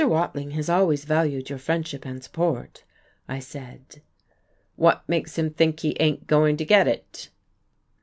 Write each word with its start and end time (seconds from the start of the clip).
Watling 0.03 0.49
has 0.57 0.67
always 0.67 1.05
valued 1.05 1.51
your 1.51 1.59
friendship 1.59 2.05
and 2.05 2.23
support," 2.23 2.83
I 3.29 3.37
said. 3.37 4.01
"What 4.75 5.07
makes 5.07 5.37
him 5.37 5.51
think 5.51 5.81
he 5.81 5.95
ain't 5.99 6.25
going 6.25 6.57
to 6.57 6.65
get 6.65 6.87
it?" 6.87 7.29